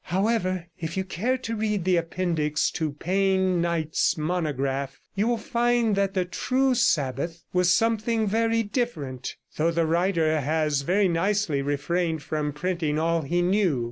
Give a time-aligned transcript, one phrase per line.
[0.05, 5.95] However, if you care to read the appendix to Payne Knight's monograph, you will find
[5.95, 12.23] that the true Sabbath was something very different, though the writer has very nicely refrained
[12.23, 13.79] from printing all he knew.